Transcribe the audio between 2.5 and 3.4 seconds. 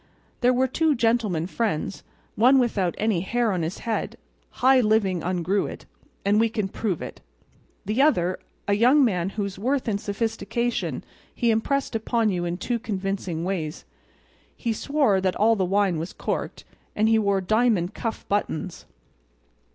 without any